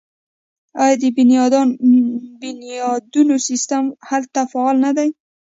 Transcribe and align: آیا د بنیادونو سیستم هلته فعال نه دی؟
آیا 0.83 0.95
د 1.01 1.03
بنیادونو 2.41 3.35
سیستم 3.47 3.83
هلته 4.09 4.39
فعال 4.51 4.75
نه 4.85 4.91
دی؟ 4.97 5.09